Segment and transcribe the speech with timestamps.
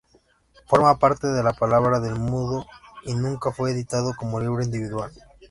[0.65, 2.65] Forma parte de La palabra del mudo
[3.03, 5.11] y nunca fue editado como libro individual.